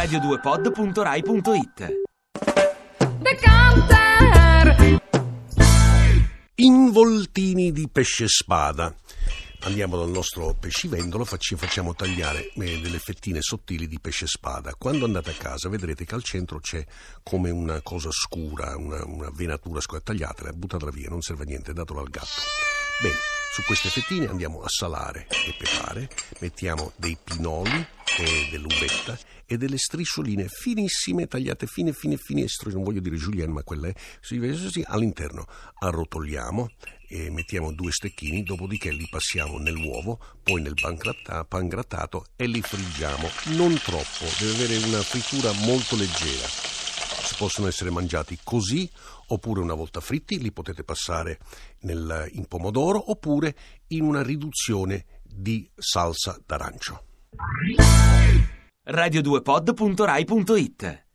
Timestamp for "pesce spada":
7.92-8.94, 14.00-14.74